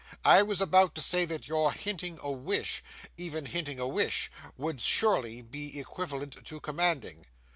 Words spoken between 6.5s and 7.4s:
commanding.